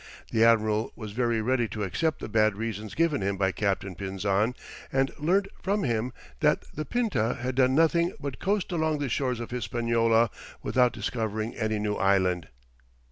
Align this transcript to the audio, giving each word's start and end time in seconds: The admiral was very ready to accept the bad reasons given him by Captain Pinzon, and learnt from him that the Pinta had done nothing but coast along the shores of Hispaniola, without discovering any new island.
The 0.31 0.43
admiral 0.43 0.91
was 0.95 1.11
very 1.11 1.43
ready 1.43 1.67
to 1.67 1.83
accept 1.83 2.21
the 2.21 2.27
bad 2.27 2.55
reasons 2.55 2.95
given 2.95 3.21
him 3.21 3.37
by 3.37 3.51
Captain 3.51 3.93
Pinzon, 3.93 4.55
and 4.91 5.11
learnt 5.19 5.47
from 5.61 5.83
him 5.83 6.11
that 6.39 6.63
the 6.73 6.85
Pinta 6.85 7.35
had 7.35 7.53
done 7.53 7.75
nothing 7.75 8.11
but 8.19 8.39
coast 8.39 8.71
along 8.71 8.97
the 8.97 9.09
shores 9.09 9.39
of 9.39 9.51
Hispaniola, 9.51 10.31
without 10.63 10.91
discovering 10.91 11.55
any 11.55 11.77
new 11.77 11.97
island. 11.97 12.47